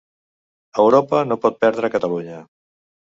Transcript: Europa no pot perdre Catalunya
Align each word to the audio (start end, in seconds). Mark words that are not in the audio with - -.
Europa 0.83 1.19
no 1.31 1.37
pot 1.43 1.59
perdre 1.65 1.91
Catalunya 1.97 2.39